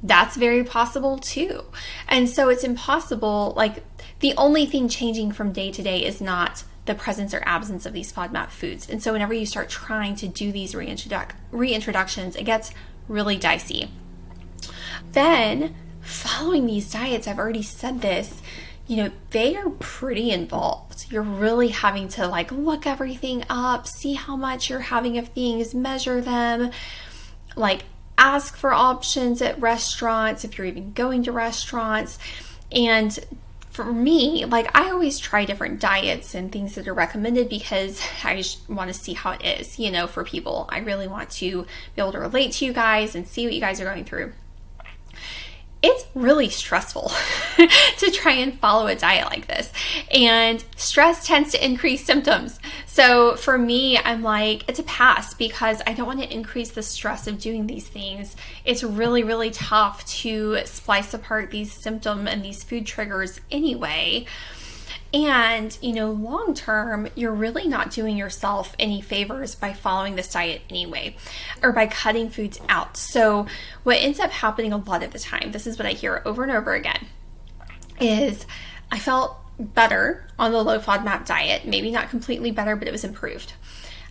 That's 0.03 0.36
very 0.36 0.63
possible 0.63 1.17
too. 1.17 1.63
And 2.07 2.29
so 2.29 2.50
it's 2.50 2.63
impossible, 2.63 3.53
like, 3.55 3.83
the 4.19 4.33
only 4.38 4.65
thing 4.65 4.89
changing 4.89 5.31
from 5.31 5.51
day 5.51 5.72
to 5.72 5.81
day 5.81 6.03
is 6.05 6.22
not 6.22 6.63
the 6.86 6.93
presence 6.93 7.33
or 7.33 7.41
absence 7.45 7.86
of 7.86 7.93
these 7.93 8.12
FODMAP 8.12 8.50
foods. 8.50 8.89
And 8.89 9.01
so 9.01 9.13
whenever 9.13 9.33
you 9.33 9.45
start 9.45 9.69
trying 9.69 10.15
to 10.17 10.27
do 10.27 10.51
these 10.51 10.74
reintrodu- 10.74 11.31
reintroductions, 11.51 12.36
it 12.36 12.43
gets 12.43 12.72
really 13.07 13.38
dicey. 13.38 13.89
Then, 15.13 15.75
following 16.01 16.65
these 16.65 16.91
diets, 16.91 17.27
I've 17.27 17.39
already 17.39 17.63
said 17.63 18.01
this, 18.01 18.41
you 18.86 18.98
know, 18.98 19.12
they 19.29 19.55
are 19.55 19.69
pretty 19.69 20.31
involved. 20.31 21.05
You're 21.10 21.22
really 21.22 21.69
having 21.69 22.10
to 22.10 22.27
like 22.27 22.51
look 22.51 22.86
everything 22.86 23.45
up, 23.50 23.88
see 23.88 24.13
how 24.13 24.36
much 24.36 24.69
you're 24.69 24.79
having 24.79 25.17
of 25.17 25.29
things, 25.29 25.74
measure 25.74 26.19
them, 26.19 26.72
like 27.55 27.86
ask 28.17 28.55
for 28.55 28.74
options 28.74 29.41
at 29.41 29.60
restaurants 29.60 30.43
if 30.43 30.58
you're 30.58 30.67
even 30.67 30.93
going 30.93 31.24
to 31.24 31.32
restaurants. 31.32 32.20
And 32.72 33.17
for 33.74 33.86
me, 33.86 34.46
like 34.46 34.70
I 34.77 34.91
always 34.91 35.17
try 35.17 35.46
different 35.46 35.79
diets 35.79 36.36
and 36.36 36.51
things 36.51 36.75
that 36.75 36.88
are 36.88 36.93
recommended 36.93 37.50
because 37.50 38.01
I 38.24 38.38
just 38.38 38.70
want 38.70 38.89
to 38.89 38.93
see 38.93 39.13
how 39.13 39.32
it 39.32 39.43
is, 39.43 39.79
you 39.79 39.91
know, 39.91 40.08
for 40.08 40.24
people. 40.24 40.70
I 40.70 40.79
really 40.79 41.08
want 41.08 41.32
to 41.32 41.63
be 41.96 42.01
able 42.01 42.12
to 42.12 42.20
relate 42.20 42.53
to 42.53 42.65
you 42.65 42.74
guys 42.74 43.15
and 43.15 43.27
see 43.27 43.46
what 43.46 43.53
you 43.53 43.62
guys 43.62 43.82
are 43.82 43.86
going 43.86 44.05
through. 44.05 44.34
It's 45.83 46.05
really 46.15 46.49
stressful 46.49 47.11
to 47.97 48.11
try 48.11 48.31
and 48.31 48.57
follow 48.57 48.87
a 48.87 48.95
diet 48.95 49.25
like 49.25 49.47
this. 49.47 49.71
And 50.11 50.63
stress 50.77 51.27
tends 51.27 51.51
to 51.51 51.63
increase 51.63 52.05
symptoms. 52.05 52.57
So 52.85 53.35
for 53.35 53.57
me, 53.57 53.97
I'm 53.97 54.23
like, 54.23 54.67
it's 54.69 54.79
a 54.79 54.83
pass 54.83 55.33
because 55.33 55.81
I 55.85 55.93
don't 55.93 56.07
want 56.07 56.21
to 56.21 56.33
increase 56.33 56.71
the 56.71 56.81
stress 56.81 57.27
of 57.27 57.37
doing 57.37 57.67
these 57.67 57.85
things. 57.85 58.37
It's 58.63 58.81
really, 58.81 59.23
really 59.23 59.51
tough 59.51 60.05
to 60.21 60.59
splice 60.63 61.13
apart 61.13 61.51
these 61.51 61.73
symptoms 61.73 62.29
and 62.29 62.43
these 62.43 62.63
food 62.63 62.85
triggers 62.85 63.41
anyway. 63.51 64.25
And, 65.13 65.77
you 65.79 65.93
know, 65.93 66.10
long 66.12 66.55
term, 66.55 67.08
you're 67.13 67.34
really 67.34 67.67
not 67.67 67.91
doing 67.91 68.17
yourself 68.17 68.75
any 68.79 69.00
favors 69.00 69.53
by 69.53 69.74
following 69.74 70.15
this 70.15 70.32
diet 70.32 70.63
anyway, 70.72 71.15
or 71.62 71.72
by 71.72 71.86
cutting 71.86 72.32
foods 72.32 72.60
out. 72.67 72.98
So, 72.98 73.46
what 73.84 73.98
ends 73.98 74.20
up 74.20 74.32
happening 74.32 74.74
a 74.74 74.77
lot 74.77 75.03
of 75.03 75.12
the 75.12 75.20
time, 75.20 75.51
this 75.51 75.67
is 75.67 75.77
what 75.77 75.86
I 75.86 75.91
hear 75.91 76.24
over 76.25 76.41
and 76.41 76.51
over 76.51 76.74
again, 76.74 77.05
is 78.00 78.48
I 78.91 78.98
felt 78.98 79.38
better 79.60 80.27
on 80.39 80.51
the 80.51 80.63
low 80.63 80.79
FODMAP 80.79 81.25
diet. 81.25 81.65
Maybe 81.65 81.91
not 81.91 82.10
completely 82.10 82.50
better, 82.50 82.75
but 82.75 82.88
it 82.88 82.91
was 82.91 83.03
improved. 83.03 83.53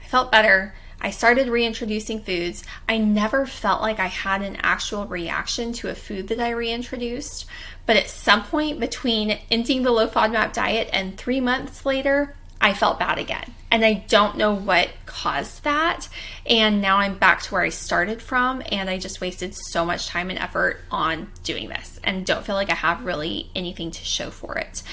I 0.02 0.06
felt 0.06 0.30
better. 0.30 0.74
I 1.02 1.10
started 1.10 1.48
reintroducing 1.48 2.22
foods. 2.22 2.62
I 2.88 2.96
never 2.96 3.44
felt 3.44 3.82
like 3.82 3.98
I 3.98 4.06
had 4.06 4.40
an 4.40 4.56
actual 4.62 5.04
reaction 5.06 5.72
to 5.74 5.88
a 5.88 5.96
food 5.96 6.28
that 6.28 6.38
I 6.38 6.50
reintroduced. 6.50 7.44
But 7.86 7.96
at 7.96 8.08
some 8.08 8.44
point 8.44 8.78
between 8.78 9.40
ending 9.50 9.82
the 9.82 9.90
low 9.90 10.06
FODMAP 10.06 10.52
diet 10.52 10.88
and 10.92 11.18
three 11.18 11.40
months 11.40 11.84
later, 11.84 12.36
I 12.60 12.72
felt 12.74 13.00
bad 13.00 13.18
again. 13.18 13.52
And 13.72 13.84
I 13.84 14.04
don't 14.08 14.36
know 14.36 14.54
what 14.54 14.90
caused 15.04 15.64
that. 15.64 16.08
And 16.46 16.80
now 16.80 16.98
I'm 16.98 17.18
back 17.18 17.42
to 17.42 17.54
where 17.54 17.62
I 17.62 17.70
started 17.70 18.22
from. 18.22 18.62
And 18.70 18.88
I 18.88 18.98
just 18.98 19.20
wasted 19.20 19.56
so 19.56 19.84
much 19.84 20.06
time 20.06 20.30
and 20.30 20.38
effort 20.38 20.78
on 20.88 21.32
doing 21.42 21.68
this 21.68 21.98
and 22.04 22.24
don't 22.24 22.46
feel 22.46 22.54
like 22.54 22.70
I 22.70 22.76
have 22.76 23.04
really 23.04 23.50
anything 23.56 23.90
to 23.90 24.04
show 24.04 24.30
for 24.30 24.56
it. 24.56 24.84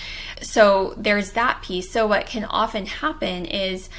So 0.42 0.96
there's 0.98 1.34
that 1.34 1.62
piece. 1.62 1.92
So, 1.92 2.08
what 2.08 2.26
can 2.26 2.46
often 2.46 2.88
happen 2.88 3.46
is, 3.46 3.90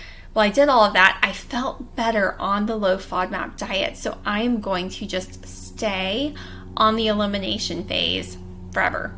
well, 0.40 0.48
I 0.48 0.52
did 0.52 0.70
all 0.70 0.84
of 0.84 0.94
that. 0.94 1.20
I 1.22 1.34
felt 1.34 1.94
better 1.96 2.34
on 2.40 2.64
the 2.64 2.74
low 2.74 2.96
FODMAP 2.96 3.58
diet. 3.58 3.98
So 3.98 4.16
I 4.24 4.40
am 4.40 4.62
going 4.62 4.88
to 4.88 5.06
just 5.06 5.46
stay 5.46 6.34
on 6.78 6.96
the 6.96 7.08
elimination 7.08 7.84
phase 7.84 8.38
forever. 8.72 9.14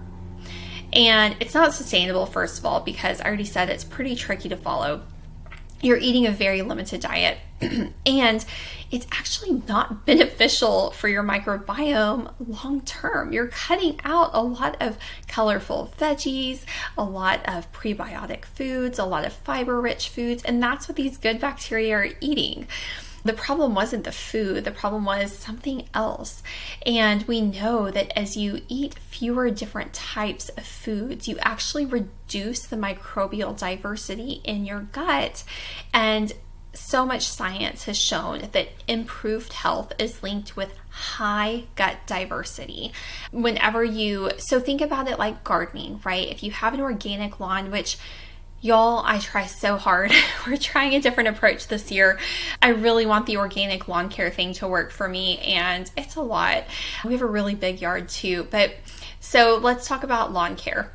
And 0.93 1.37
it's 1.38 1.55
not 1.55 1.75
sustainable, 1.75 2.26
first 2.26 2.59
of 2.59 2.67
all, 2.67 2.81
because 2.81 3.21
I 3.21 3.26
already 3.26 3.45
said 3.45 3.71
it's 3.71 3.85
pretty 3.85 4.17
tricky 4.17 4.49
to 4.49 4.57
follow. 4.57 5.02
You're 5.83 5.99
eating 5.99 6.27
a 6.27 6.31
very 6.31 6.62
limited 6.62 7.01
diet, 7.01 7.39
and 8.07 8.45
it's 8.91 9.07
actually 9.11 9.62
not 9.67 10.07
beneficial 10.07 10.93
for 10.93 11.09
your 11.09 11.23
microbiome 11.23 12.33
long 12.47 12.81
term. 12.83 13.33
You're 13.33 13.49
cutting 13.49 14.01
out 14.05 14.31
a 14.33 14.43
lot 14.43 14.77
of 14.81 14.97
colorful 15.27 15.93
veggies, 15.99 16.61
a 16.97 17.05
lot 17.05 17.41
of 17.47 17.71
prebiotic 17.73 18.45
foods, 18.45 18.99
a 18.99 19.05
lot 19.05 19.27
of 19.27 19.33
fiber 19.33 19.81
rich 19.81 20.09
foods, 20.09 20.45
and 20.45 20.62
that's 20.62 20.89
what 20.89 20.97
these 20.97 21.19
good 21.19 21.41
bacteria 21.41 21.97
are 21.97 22.09
eating. 22.21 22.69
The 23.25 23.33
problem 23.33 23.75
wasn't 23.75 24.05
the 24.05 24.12
food, 24.12 24.64
the 24.64 24.71
problem 24.71 25.05
was 25.05 25.37
something 25.37 25.88
else. 25.95 26.43
And 26.85 27.23
we 27.25 27.41
know 27.41 27.91
that 27.91 28.17
as 28.19 28.37
you 28.37 28.62
eat 28.69 28.95
fewer 28.95 29.50
different 29.50 29.93
types 29.93 30.49
of 30.50 30.64
foods, 30.64 31.29
you 31.29 31.38
actually 31.38 31.87
reduce 31.87 32.67
the 32.67 32.76
microbial 32.76 33.57
diversity 33.57 34.41
in 34.45 34.64
your 34.64 34.81
gut. 34.81 35.45
And 35.95 36.33
so 36.75 37.05
much 37.05 37.29
science 37.29 37.85
has 37.85 37.99
shown 37.99 38.49
that 38.52 38.69
improved 38.88 39.52
health 39.52 39.93
is 39.99 40.23
linked 40.23 40.57
with 40.57 40.73
high 40.88 41.64
gut 41.76 41.99
diversity. 42.07 42.93
Whenever 43.31 43.85
you, 43.85 44.31
so 44.38 44.59
think 44.59 44.81
about 44.81 45.09
it 45.09 45.19
like 45.19 45.45
gardening, 45.45 46.00
right? 46.05 46.29
If 46.29 46.43
you 46.43 46.50
have 46.50 46.75
an 46.75 46.81
organic 46.81 47.41
lawn, 47.41 47.71
which 47.71 47.99
Y'all, 48.64 49.02
I 49.04 49.19
try 49.19 49.47
so 49.47 49.76
hard. 49.76 50.12
We're 50.47 50.57
trying 50.57 50.95
a 50.95 51.00
different 51.00 51.31
approach 51.31 51.66
this 51.66 51.90
year. 51.90 52.21
I 52.62 52.69
really 52.69 53.07
want 53.07 53.26
the 53.26 53.38
organic 53.38 53.88
lawn 53.88 54.09
care 54.09 54.31
thing 54.31 54.52
to 54.54 54.69
work 54.69 54.92
for 54.92 55.09
me, 55.09 55.38
and 55.38 55.90
it's 55.97 56.14
a 56.14 56.23
lot. 56.23 56.62
We 57.04 57.12
have 57.12 57.23
a 57.23 57.26
really 57.26 57.57
big 57.57 57.81
yard 57.81 58.09
too. 58.09 58.47
But 58.52 58.76
so 59.19 59.59
let's 59.61 59.88
talk 59.88 60.04
about 60.04 60.33
lawn 60.33 60.54
care. 60.54 60.92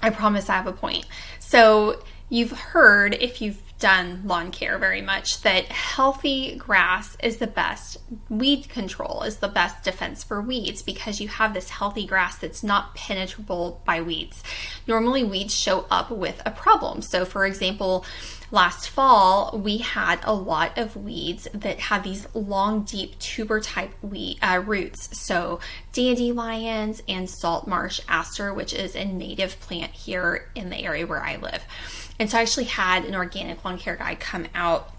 I 0.00 0.08
promise 0.08 0.48
I 0.48 0.54
have 0.54 0.66
a 0.66 0.72
point. 0.72 1.04
So, 1.38 2.02
you've 2.30 2.52
heard 2.52 3.12
if 3.12 3.42
you've 3.42 3.60
done 3.80 4.20
lawn 4.24 4.52
care 4.52 4.78
very 4.78 5.00
much 5.00 5.40
that 5.42 5.64
healthy 5.66 6.54
grass 6.56 7.16
is 7.22 7.38
the 7.38 7.46
best 7.46 7.96
weed 8.28 8.68
control 8.68 9.22
is 9.22 9.38
the 9.38 9.48
best 9.48 9.82
defense 9.82 10.22
for 10.22 10.40
weeds 10.40 10.82
because 10.82 11.20
you 11.20 11.28
have 11.28 11.54
this 11.54 11.70
healthy 11.70 12.06
grass 12.06 12.36
that's 12.36 12.62
not 12.62 12.94
penetrable 12.94 13.82
by 13.84 14.00
weeds. 14.00 14.44
Normally 14.86 15.24
weeds 15.24 15.54
show 15.54 15.86
up 15.90 16.10
with 16.10 16.40
a 16.44 16.50
problem. 16.50 17.02
So 17.02 17.24
for 17.24 17.46
example, 17.46 18.04
last 18.50 18.88
fall 18.88 19.58
we 19.58 19.78
had 19.78 20.20
a 20.24 20.34
lot 20.34 20.76
of 20.76 20.96
weeds 20.96 21.48
that 21.54 21.78
had 21.78 22.04
these 22.04 22.26
long 22.34 22.82
deep 22.82 23.18
tuber 23.18 23.60
type 23.60 23.92
weed, 24.02 24.38
uh, 24.42 24.62
roots 24.66 25.16
so 25.18 25.60
dandelions 25.92 27.00
and 27.08 27.30
salt 27.30 27.68
marsh 27.68 28.00
aster 28.08 28.52
which 28.52 28.72
is 28.74 28.96
a 28.96 29.04
native 29.04 29.58
plant 29.60 29.92
here 29.92 30.48
in 30.56 30.68
the 30.68 30.78
area 30.78 31.06
where 31.06 31.22
i 31.22 31.36
live 31.36 31.64
and 32.20 32.30
so 32.30 32.38
I 32.38 32.42
actually 32.42 32.64
had 32.64 33.04
an 33.06 33.14
organic 33.16 33.64
lawn 33.64 33.78
care 33.78 33.96
guy 33.96 34.14
come 34.14 34.46
out 34.54 34.92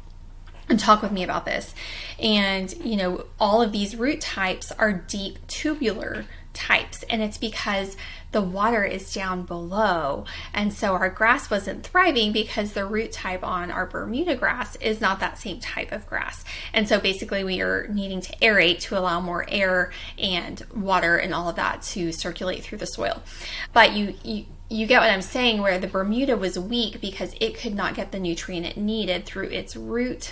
and 0.67 0.79
talk 0.79 1.03
with 1.03 1.11
me 1.11 1.23
about 1.23 1.45
this. 1.45 1.75
And, 2.17 2.73
you 2.83 2.97
know, 2.97 3.25
all 3.39 3.61
of 3.61 3.71
these 3.71 3.95
root 3.95 4.21
types 4.21 4.71
are 4.71 4.91
deep 4.91 5.45
tubular 5.47 6.25
types, 6.53 7.03
and 7.03 7.21
it's 7.21 7.37
because 7.37 7.95
the 8.31 8.41
water 8.41 8.83
is 8.83 9.13
down 9.13 9.43
below. 9.43 10.25
And 10.53 10.73
so 10.73 10.93
our 10.93 11.09
grass 11.09 11.49
wasn't 11.49 11.83
thriving 11.83 12.31
because 12.31 12.73
the 12.73 12.85
root 12.85 13.11
type 13.11 13.43
on 13.43 13.69
our 13.69 13.85
Bermuda 13.85 14.35
grass 14.35 14.75
is 14.77 14.99
not 14.99 15.19
that 15.19 15.37
same 15.37 15.59
type 15.59 15.91
of 15.91 16.07
grass. 16.07 16.43
And 16.73 16.89
so 16.89 16.99
basically, 16.99 17.43
we 17.43 17.61
are 17.61 17.87
needing 17.87 18.21
to 18.21 18.35
aerate 18.37 18.79
to 18.81 18.97
allow 18.97 19.19
more 19.19 19.45
air 19.47 19.91
and 20.17 20.63
water 20.73 21.17
and 21.17 21.33
all 21.33 21.49
of 21.49 21.57
that 21.57 21.83
to 21.83 22.11
circulate 22.11 22.63
through 22.63 22.79
the 22.79 22.85
soil. 22.85 23.21
But 23.73 23.93
you, 23.93 24.15
you 24.23 24.45
you 24.71 24.87
get 24.87 25.01
what 25.01 25.09
I'm 25.09 25.21
saying, 25.21 25.61
where 25.61 25.77
the 25.77 25.87
Bermuda 25.87 26.37
was 26.37 26.57
weak 26.57 27.01
because 27.01 27.35
it 27.41 27.59
could 27.59 27.75
not 27.75 27.93
get 27.93 28.13
the 28.13 28.19
nutrient 28.19 28.65
it 28.65 28.77
needed 28.77 29.25
through 29.25 29.49
its 29.49 29.75
root 29.75 30.31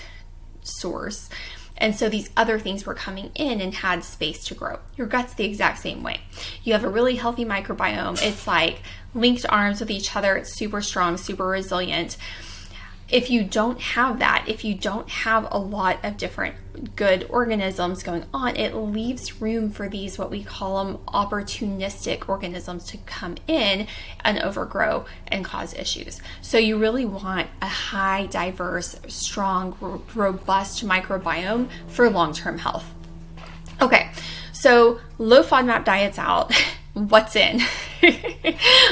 source. 0.62 1.30
And 1.78 1.94
so 1.94 2.08
these 2.08 2.30
other 2.38 2.58
things 2.58 2.86
were 2.86 2.94
coming 2.94 3.32
in 3.36 3.60
and 3.60 3.74
had 3.74 4.04
space 4.04 4.46
to 4.46 4.54
grow. 4.54 4.80
Your 4.96 5.08
gut's 5.08 5.34
the 5.34 5.44
exact 5.44 5.80
same 5.80 6.04
way. 6.04 6.22
You 6.64 6.72
have 6.74 6.86
a 6.86 6.90
really 6.90 7.16
healthy 7.16 7.44
microbiome. 7.44 8.22
It's 8.22 8.48
like 8.48 8.82
linked 9.14 9.46
arms 9.50 9.82
with 9.82 9.92
each 9.92 10.16
other. 10.16 10.38
It's 10.38 10.58
super 10.58 10.82
strong, 10.82 11.18
super 11.18 11.46
resilient 11.46 12.18
if 13.12 13.30
you 13.30 13.44
don't 13.44 13.80
have 13.80 14.20
that, 14.20 14.46
if 14.48 14.64
you 14.64 14.76
don't 14.76 15.10
have 15.10 15.48
a 15.52 15.58
lot 15.58 15.98
of 16.04 16.18
different 16.18 16.56
good 16.96 17.26
organisms 17.30 18.04
going 18.04 18.26
on, 18.34 18.56
it 18.56 18.76
leaves 18.76 19.42
room 19.42 19.72
for 19.72 19.90
these, 19.90 20.18
what 20.18 20.30
we 20.30 20.44
call 20.44 20.84
them, 20.84 20.98
opportunistic 21.08 22.30
organisms 22.30 22.86
to 22.86 22.98
come 22.98 23.36
in 23.48 23.88
and 24.24 24.40
overgrow 24.40 25.06
and 25.28 25.44
cause 25.44 25.74
issues. 25.74 26.22
So, 26.42 26.58
you 26.58 26.78
really 26.78 27.06
want 27.06 27.48
a 27.62 27.68
high, 27.68 28.28
diverse, 28.28 29.00
strong, 29.08 30.04
robust 30.16 30.86
microbiome 30.86 31.70
for 31.88 32.10
long 32.10 32.34
term 32.34 32.60
health. 32.60 32.86
Okay, 33.82 34.12
so 34.52 35.00
low 35.18 35.44
FODMAP 35.44 35.86
diets 35.86 36.20
out. 36.20 36.54
what's 36.94 37.36
in. 37.36 37.60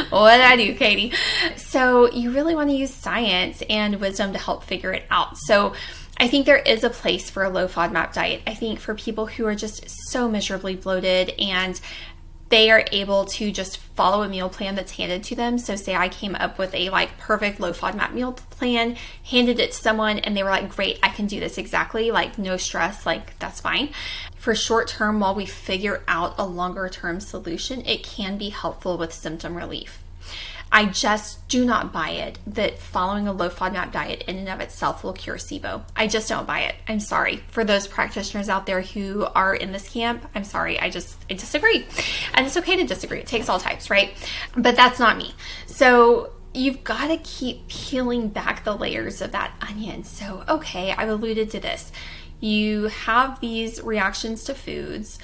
what 0.10 0.38
did 0.38 0.46
I 0.46 0.56
do, 0.56 0.75
Katie? 0.75 1.13
So, 1.56 2.12
you 2.12 2.32
really 2.32 2.56
want 2.56 2.70
to 2.70 2.75
use 2.75 2.94
science 2.94 3.63
and 3.70 4.00
wisdom 4.00 4.34
to 4.34 4.39
help 4.39 4.63
figure 4.63 4.92
it 4.92 5.06
out. 5.10 5.38
So, 5.38 5.74
I 6.20 6.27
think 6.27 6.46
there 6.46 6.58
is 6.58 6.84
a 6.84 6.89
place 6.89 7.30
for 7.30 7.44
a 7.44 7.50
low 7.50 7.68
FODMAP 7.68 8.13
diet. 8.13 8.42
I 8.48 8.56
think 8.56 8.80
for 8.80 8.96
people 8.96 9.27
who 9.27 9.46
are 9.46 9.56
just 9.56 9.88
so 10.10 10.27
miserably 10.27 10.75
bloated 10.75 11.30
and 11.39 11.80
they 12.50 12.72
are 12.72 12.86
able 12.92 13.25
to 13.25 13.51
just 13.51 13.77
follow 13.77 14.24
a 14.24 14.30
meal 14.30 14.50
plan 14.50 14.75
that's 14.75 14.94
handed 14.94 15.24
to 15.24 15.36
them. 15.36 15.58
So, 15.58 15.75
say 15.75 15.96
I 15.96 16.10
came 16.10 16.36
up 16.36 16.58
with 16.58 16.74
a 16.74 16.89
like 16.89 17.18
perfect 17.18 17.60
low 17.60 17.74
FODMAP 17.74 18.13
meal 18.13 18.34
plan, 18.34 18.96
handed 19.24 19.60
it 19.60 19.72
to 19.72 19.77
someone, 19.77 20.20
and 20.20 20.36
they 20.36 20.44
were 20.44 20.50
like, 20.50 20.70
Great, 20.70 21.00
I 21.04 21.10
can 21.10 21.27
do 21.27 21.39
this 21.39 21.58
exactly, 21.58 22.12
like 22.12 22.38
no 22.38 22.58
stress, 22.58 23.06
like 23.06 23.38
that's 23.39 23.60
fine. 23.60 23.89
For 24.38 24.56
short 24.56 24.88
term, 24.88 25.20
while 25.20 25.36
we 25.36 25.46
figure 25.46 26.04
out 26.08 26.36
a 26.38 26.46
longer 26.46 26.88
term 26.89 27.20
solution, 27.20 27.86
it 27.86 28.04
can 28.04 28.38
be 28.38 28.50
helpful 28.50 28.98
with 28.98 29.13
symptom 29.13 29.56
relief. 29.56 30.04
I 30.71 30.86
just 30.86 31.47
do 31.47 31.65
not 31.65 31.93
buy 31.93 32.09
it 32.09 32.39
that 32.47 32.79
following 32.79 33.27
a 33.27 33.33
low 33.33 33.50
FODMAP 33.50 33.91
diet 33.91 34.24
in 34.27 34.38
and 34.38 34.50
of 34.50 34.59
itself 34.59 35.03
will 35.03 35.13
cure 35.13 35.38
SIBO. 35.38 35.83
I 35.95 36.07
just 36.07 36.29
don't 36.29 36.45
buy 36.45 36.62
it. 36.62 36.75
I'm 36.88 37.00
sorry. 37.00 37.38
For 37.47 37.63
those 37.63 37.88
practitioners 37.88 38.50
out 38.50 38.65
there 38.65 38.81
who 38.81 39.25
are 39.36 39.55
in 39.55 39.71
this 39.71 39.89
camp, 39.89 40.27
I'm 40.36 40.43
sorry. 40.43 40.79
I 40.79 40.89
just 40.89 41.17
I 41.29 41.36
disagree. 41.36 41.86
And 42.33 42.45
it's 42.45 42.57
okay 42.57 42.75
to 42.75 42.86
disagree. 42.86 43.19
It 43.19 43.27
takes 43.27 43.50
all 43.50 43.59
types, 43.59 43.89
right? 43.89 44.13
But 44.55 44.75
that's 44.75 45.00
not 45.00 45.17
me. 45.17 45.33
So 45.65 46.31
you've 46.53 46.83
got 46.83 47.07
to 47.07 47.17
keep 47.17 47.67
peeling 47.67 48.29
back 48.29 48.63
the 48.63 48.75
layers 48.75 49.21
of 49.21 49.31
that 49.31 49.51
onion. 49.62 50.03
So, 50.03 50.43
okay, 50.50 50.91
I've 50.91 51.09
alluded 51.09 51.51
to 51.51 51.59
this. 51.59 51.91
You 52.39 52.86
have 52.88 53.39
these 53.39 53.81
reactions 53.81 54.43
to 54.45 54.53
foods 54.53 55.19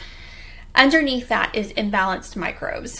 Underneath 0.75 1.27
that 1.29 1.53
is 1.53 1.71
imbalanced 1.73 2.35
microbes. 2.35 2.99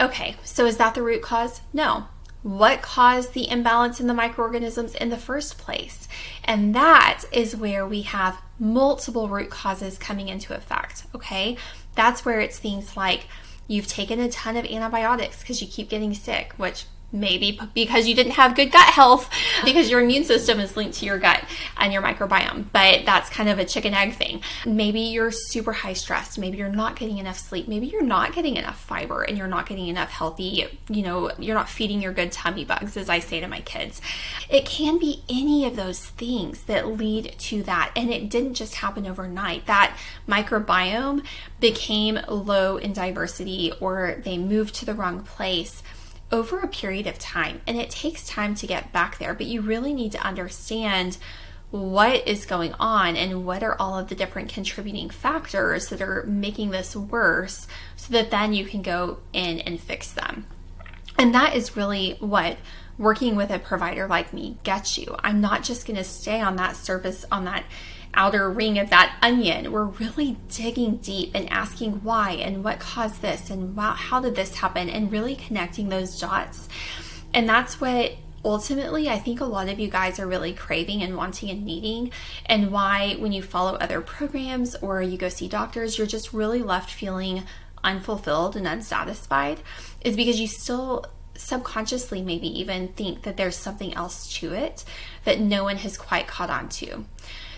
Okay, 0.00 0.36
so 0.44 0.66
is 0.66 0.76
that 0.76 0.94
the 0.94 1.02
root 1.02 1.22
cause? 1.22 1.60
No. 1.72 2.06
What 2.42 2.80
caused 2.80 3.34
the 3.34 3.50
imbalance 3.50 4.00
in 4.00 4.06
the 4.06 4.14
microorganisms 4.14 4.94
in 4.94 5.10
the 5.10 5.18
first 5.18 5.58
place? 5.58 6.08
And 6.42 6.74
that 6.74 7.24
is 7.32 7.54
where 7.54 7.86
we 7.86 8.02
have 8.02 8.40
multiple 8.58 9.28
root 9.28 9.50
causes 9.50 9.98
coming 9.98 10.28
into 10.28 10.54
effect. 10.54 11.04
Okay, 11.14 11.56
that's 11.94 12.24
where 12.24 12.40
it's 12.40 12.58
things 12.58 12.96
like 12.96 13.26
you've 13.66 13.86
taken 13.86 14.20
a 14.20 14.30
ton 14.30 14.56
of 14.56 14.64
antibiotics 14.64 15.40
because 15.40 15.60
you 15.60 15.68
keep 15.68 15.90
getting 15.90 16.14
sick, 16.14 16.54
which 16.56 16.86
maybe 17.12 17.58
because 17.74 18.06
you 18.06 18.14
didn't 18.14 18.32
have 18.32 18.54
good 18.54 18.70
gut 18.70 18.92
health 18.92 19.30
because 19.64 19.90
your 19.90 20.00
immune 20.00 20.24
system 20.24 20.60
is 20.60 20.76
linked 20.76 20.96
to 20.98 21.06
your 21.06 21.18
gut 21.18 21.44
and 21.76 21.92
your 21.92 22.02
microbiome 22.02 22.64
but 22.72 23.04
that's 23.04 23.28
kind 23.30 23.48
of 23.48 23.58
a 23.58 23.64
chicken 23.64 23.94
egg 23.94 24.14
thing. 24.14 24.42
Maybe 24.66 25.00
you're 25.00 25.30
super 25.30 25.72
high 25.72 25.92
stressed. 25.92 26.38
Maybe 26.38 26.58
you're 26.58 26.68
not 26.68 26.96
getting 26.96 27.18
enough 27.18 27.38
sleep. 27.38 27.68
Maybe 27.68 27.86
you're 27.86 28.02
not 28.02 28.32
getting 28.32 28.56
enough 28.56 28.78
fiber 28.80 29.22
and 29.22 29.36
you're 29.36 29.48
not 29.48 29.68
getting 29.68 29.88
enough 29.88 30.10
healthy 30.10 30.66
you 30.88 31.02
know 31.02 31.30
you're 31.38 31.54
not 31.54 31.68
feeding 31.68 32.02
your 32.02 32.12
good 32.12 32.32
tummy 32.32 32.64
bugs 32.64 32.96
as 32.96 33.08
i 33.08 33.18
say 33.18 33.40
to 33.40 33.48
my 33.48 33.60
kids. 33.60 34.00
It 34.48 34.66
can 34.66 34.98
be 34.98 35.22
any 35.28 35.64
of 35.64 35.76
those 35.76 36.04
things 36.04 36.64
that 36.64 36.86
lead 36.86 37.34
to 37.38 37.62
that 37.64 37.92
and 37.96 38.10
it 38.10 38.28
didn't 38.28 38.54
just 38.54 38.76
happen 38.76 39.06
overnight. 39.06 39.66
That 39.66 39.96
microbiome 40.28 41.24
became 41.58 42.20
low 42.28 42.76
in 42.76 42.92
diversity 42.92 43.72
or 43.80 44.20
they 44.24 44.38
moved 44.38 44.74
to 44.76 44.84
the 44.84 44.94
wrong 44.94 45.22
place 45.22 45.82
over 46.32 46.60
a 46.60 46.68
period 46.68 47.06
of 47.06 47.18
time. 47.18 47.60
And 47.66 47.76
it 47.76 47.90
takes 47.90 48.26
time 48.26 48.54
to 48.56 48.66
get 48.66 48.92
back 48.92 49.18
there, 49.18 49.34
but 49.34 49.46
you 49.46 49.60
really 49.60 49.92
need 49.92 50.12
to 50.12 50.26
understand 50.26 51.18
what 51.70 52.26
is 52.26 52.46
going 52.46 52.74
on 52.74 53.16
and 53.16 53.44
what 53.44 53.62
are 53.62 53.76
all 53.78 53.98
of 53.98 54.08
the 54.08 54.14
different 54.14 54.48
contributing 54.48 55.08
factors 55.08 55.88
that 55.88 56.02
are 56.02 56.24
making 56.24 56.70
this 56.70 56.96
worse 56.96 57.68
so 57.96 58.12
that 58.12 58.30
then 58.30 58.52
you 58.52 58.64
can 58.64 58.82
go 58.82 59.18
in 59.32 59.60
and 59.60 59.80
fix 59.80 60.12
them. 60.12 60.46
And 61.16 61.34
that 61.34 61.54
is 61.54 61.76
really 61.76 62.16
what 62.18 62.58
working 62.98 63.36
with 63.36 63.50
a 63.50 63.58
provider 63.58 64.06
like 64.06 64.32
me 64.32 64.56
gets 64.62 64.98
you. 64.98 65.16
I'm 65.20 65.40
not 65.40 65.62
just 65.62 65.86
going 65.86 65.96
to 65.96 66.04
stay 66.04 66.40
on 66.40 66.56
that 66.56 66.76
surface, 66.76 67.24
on 67.30 67.44
that 67.44 67.64
outer 68.14 68.50
ring 68.50 68.78
of 68.78 68.90
that 68.90 69.16
onion. 69.22 69.72
We're 69.72 69.84
really 69.84 70.36
digging 70.48 70.96
deep 70.96 71.32
and 71.34 71.48
asking 71.50 72.02
why 72.02 72.32
and 72.32 72.64
what 72.64 72.80
caused 72.80 73.22
this 73.22 73.50
and 73.50 73.76
wow, 73.76 73.92
how 73.92 74.20
did 74.20 74.34
this 74.34 74.54
happen 74.54 74.88
and 74.88 75.12
really 75.12 75.36
connecting 75.36 75.88
those 75.88 76.18
dots. 76.18 76.68
And 77.32 77.48
that's 77.48 77.80
what 77.80 78.12
ultimately 78.44 79.08
I 79.08 79.18
think 79.18 79.40
a 79.40 79.44
lot 79.44 79.68
of 79.68 79.78
you 79.78 79.88
guys 79.88 80.18
are 80.18 80.26
really 80.26 80.52
craving 80.52 81.02
and 81.02 81.16
wanting 81.16 81.50
and 81.50 81.64
needing, 81.64 82.12
and 82.46 82.72
why 82.72 83.16
when 83.18 83.32
you 83.32 83.42
follow 83.42 83.74
other 83.74 84.00
programs 84.00 84.74
or 84.76 85.02
you 85.02 85.18
go 85.18 85.28
see 85.28 85.48
doctors, 85.48 85.98
you're 85.98 86.06
just 86.06 86.32
really 86.32 86.62
left 86.62 86.90
feeling 86.90 87.44
unfulfilled 87.82 88.56
and 88.56 88.66
unsatisfied 88.66 89.60
is 90.02 90.16
because 90.16 90.40
you 90.40 90.46
still 90.46 91.06
subconsciously 91.34 92.20
maybe 92.20 92.46
even 92.60 92.88
think 92.88 93.22
that 93.22 93.36
there's 93.36 93.56
something 93.56 93.94
else 93.94 94.32
to 94.34 94.52
it 94.52 94.84
that 95.24 95.40
no 95.40 95.64
one 95.64 95.76
has 95.76 95.96
quite 95.96 96.26
caught 96.26 96.50
on 96.50 96.68
to. 96.68 97.04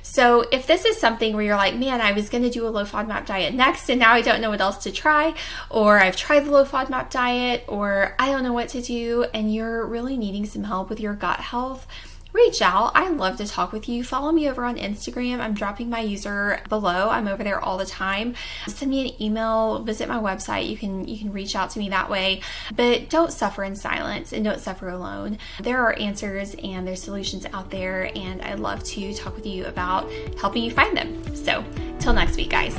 So 0.03 0.45
if 0.53 0.67
this 0.67 0.85
is 0.85 0.99
something 0.99 1.35
where 1.35 1.45
you're 1.45 1.57
like, 1.57 1.77
man, 1.77 2.01
I 2.01 2.13
was 2.13 2.29
going 2.29 2.43
to 2.43 2.51
do 2.51 2.67
a 2.67 2.71
low 2.71 2.85
FODMAP 2.85 3.25
diet 3.25 3.55
next 3.55 3.89
and 3.89 4.01
now 4.01 4.13
I 4.13 4.21
don't 4.21 4.41
know 4.41 4.51
what 4.51 4.61
else 4.61 4.83
to 4.85 4.93
try, 4.93 5.35
or 5.71 5.99
I've 5.99 6.17
tried 6.17 6.41
the 6.41 6.51
low 6.51 6.65
FODMAP 6.65 7.11
diet, 7.11 7.65
or 7.69 8.15
I 8.19 8.31
don't 8.31 8.43
know 8.43 8.53
what 8.53 8.69
to 8.71 8.83
do, 8.83 9.27
and 9.33 9.55
you're 9.55 9.87
really 9.87 10.17
needing 10.17 10.45
some 10.45 10.65
help 10.65 10.91
with 10.91 11.01
your 11.01 11.15
gut 11.15 11.41
health, 11.41 11.87
reach 12.33 12.63
out. 12.63 12.93
I 12.95 13.09
love 13.09 13.37
to 13.37 13.47
talk 13.47 13.73
with 13.73 13.89
you. 13.89 14.03
Follow 14.05 14.33
me 14.33 14.49
over 14.49 14.65
on 14.65 14.77
Instagram. 14.77 15.41
I'm 15.41 15.55
dropping 15.55 15.91
my 15.91 16.01
user 16.01 16.61
below. 16.69 17.11
I'm 17.11 17.29
over 17.29 17.45
there 17.45 17.61
all 17.61 17.79
the 17.79 17.87
time. 17.87 18.35
Send 18.67 18.91
me 18.91 19.09
an 19.09 19.23
email, 19.23 19.83
visit 19.83 20.09
my 20.09 20.19
website. 20.19 20.69
You 20.69 20.77
can 20.77 21.07
you 21.07 21.19
can 21.19 21.33
reach 21.33 21.55
out 21.55 21.71
to 21.71 21.79
me 21.79 21.89
that 21.91 22.09
way. 22.09 22.41
But 22.75 23.11
don't 23.11 23.33
suffer 23.33 23.65
in 23.65 23.77
silence 23.77 24.33
and 24.33 24.45
don't 24.45 24.61
suffer 24.61 24.89
alone. 24.89 25.39
There 25.61 25.79
are 25.79 25.99
answers 25.99 26.55
and 26.63 26.87
there's 26.87 27.03
solutions 27.03 27.47
out 27.53 27.71
there 27.71 28.11
and 28.17 28.41
I'd 28.43 28.61
love 28.61 28.83
to 28.85 29.15
talk 29.15 29.37
with 29.37 29.47
you 29.47 29.67
about 29.67 30.11
helping 30.39 30.65
you 30.65 30.71
find 30.71 30.97
them. 30.97 31.37
So, 31.37 31.65
till 31.99 32.13
next 32.13 32.37
week, 32.37 32.51
guys. 32.51 32.75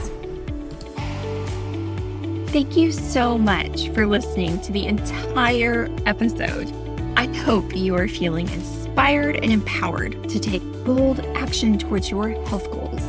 Thank 2.48 2.78
you 2.78 2.92
so 2.92 3.36
much 3.36 3.90
for 3.90 4.06
listening 4.06 4.62
to 4.62 4.72
the 4.72 4.86
entire 4.86 5.90
episode. 6.06 6.72
I 7.18 7.26
hope 7.38 7.76
you 7.76 7.96
are 7.96 8.08
feeling 8.08 8.48
inspired 8.48 8.83
inspired 8.94 9.38
and 9.38 9.52
empowered 9.52 10.30
to 10.30 10.40
take 10.40 10.62
bold 10.86 11.20
action 11.36 11.80
towards 11.80 12.12
your 12.12 12.30
health 12.46 12.70
goals. 12.70 13.02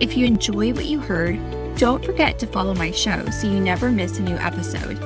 If 0.00 0.16
you 0.16 0.26
enjoy 0.26 0.72
what 0.74 0.86
you 0.86 0.98
heard, 0.98 1.38
don't 1.76 2.04
forget 2.04 2.40
to 2.40 2.46
follow 2.48 2.74
my 2.74 2.90
show 2.90 3.24
so 3.26 3.46
you 3.46 3.60
never 3.60 3.92
miss 3.92 4.18
a 4.18 4.22
new 4.22 4.34
episode. 4.34 5.00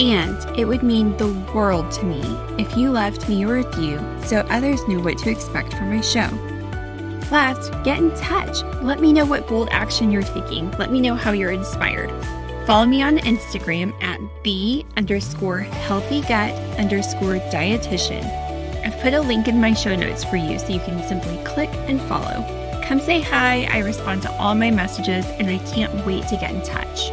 And 0.00 0.58
it 0.58 0.64
would 0.64 0.82
mean 0.82 1.14
the 1.18 1.34
world 1.54 1.90
to 1.92 2.06
me 2.06 2.22
if 2.58 2.78
you 2.78 2.90
left 2.90 3.28
me 3.28 3.42
a 3.42 3.48
review 3.48 4.00
so 4.24 4.38
others 4.48 4.80
knew 4.88 5.02
what 5.02 5.18
to 5.18 5.30
expect 5.30 5.74
from 5.74 5.94
my 5.94 6.00
show. 6.00 6.30
Last, 7.30 7.70
get 7.84 7.98
in 7.98 8.10
touch. 8.16 8.62
Let 8.82 9.00
me 9.00 9.12
know 9.12 9.26
what 9.26 9.46
bold 9.46 9.68
action 9.70 10.10
you're 10.10 10.22
taking. 10.22 10.70
Let 10.78 10.90
me 10.90 11.02
know 11.02 11.14
how 11.14 11.32
you're 11.32 11.52
inspired. 11.52 12.08
Follow 12.66 12.86
me 12.86 13.02
on 13.02 13.18
Instagram 13.18 13.92
at 14.02 14.18
the 14.44 14.86
underscore 14.96 15.58
healthy 15.58 16.22
gut 16.22 16.54
underscore 16.78 17.36
dietitian 17.52 18.47
I've 18.88 18.98
put 19.00 19.12
a 19.12 19.20
link 19.20 19.48
in 19.48 19.60
my 19.60 19.74
show 19.74 19.94
notes 19.94 20.24
for 20.24 20.36
you 20.36 20.58
so 20.58 20.68
you 20.68 20.80
can 20.80 21.06
simply 21.06 21.36
click 21.44 21.68
and 21.88 22.00
follow. 22.00 22.42
Come 22.86 23.00
say 23.00 23.20
hi. 23.20 23.68
I 23.70 23.80
respond 23.80 24.22
to 24.22 24.32
all 24.38 24.54
my 24.54 24.70
messages 24.70 25.26
and 25.26 25.50
I 25.50 25.58
can't 25.58 26.06
wait 26.06 26.26
to 26.28 26.38
get 26.38 26.52
in 26.52 26.62
touch. 26.62 27.10